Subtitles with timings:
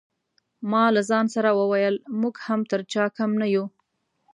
[0.71, 3.65] ما له ځان سره وویل موږ هم تر چا کم نه یو.